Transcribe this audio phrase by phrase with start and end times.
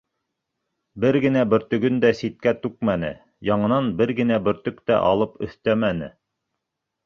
[1.03, 3.13] Бер генә бөртөгөн дә ситкә түкмәне,
[3.53, 6.13] яңынан бер генә бөртөк тә алып өҫтәмәне.